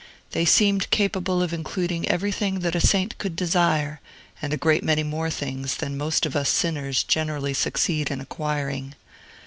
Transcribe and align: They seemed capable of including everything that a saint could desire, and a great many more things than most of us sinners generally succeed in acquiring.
They 0.31 0.45
seemed 0.45 0.89
capable 0.89 1.43
of 1.43 1.53
including 1.53 2.07
everything 2.09 2.61
that 2.61 2.73
a 2.73 2.81
saint 2.81 3.15
could 3.19 3.35
desire, 3.35 4.01
and 4.41 4.51
a 4.51 4.57
great 4.57 4.83
many 4.83 5.03
more 5.03 5.29
things 5.29 5.75
than 5.77 5.95
most 5.95 6.25
of 6.25 6.35
us 6.35 6.49
sinners 6.49 7.03
generally 7.03 7.53
succeed 7.53 8.09
in 8.09 8.19
acquiring. 8.19 8.95